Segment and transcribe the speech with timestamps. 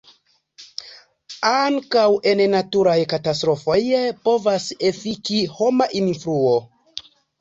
[1.49, 3.79] Ankaŭ en naturaj katastrofoj
[4.29, 6.57] povas efiki homa influo.